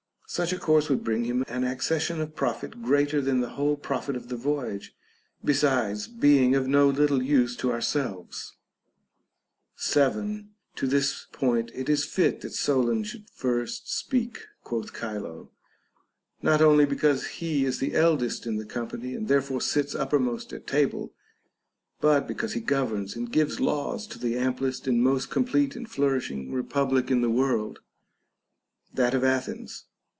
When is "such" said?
0.33-0.53